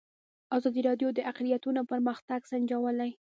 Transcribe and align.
ازادي 0.57 0.81
راډیو 0.89 1.09
د 1.13 1.19
اقلیتونه 1.31 1.81
پرمختګ 1.91 2.39
سنجولی. 2.51 3.11